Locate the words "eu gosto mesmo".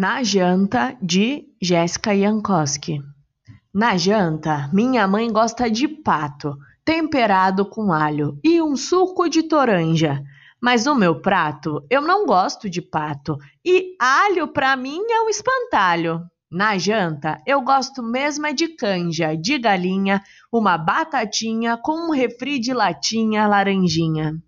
17.44-18.46